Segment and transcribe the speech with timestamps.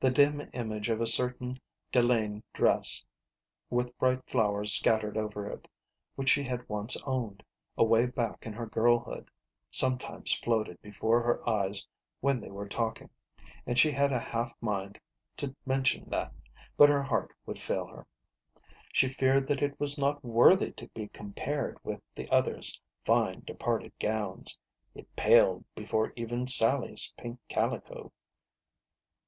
[0.00, 1.60] The dim image of a certain
[1.92, 3.04] delaine dress,
[3.70, 5.68] with bright flowers scattered over it,
[6.16, 7.44] which she had once owned,
[7.78, 9.30] away back in her girlhood,
[9.70, 11.86] sometimes floated before her eyes
[12.18, 13.08] when they were talking,
[13.64, 14.98] and she had a half mind
[15.36, 16.32] to mention that,
[16.76, 18.04] but her heart would fail her.
[18.92, 23.44] She feared that it was not worthy to be com pared with the others' fine
[23.46, 24.58] departed gowns;
[24.96, 28.10] it paled before even Sally's pink calico.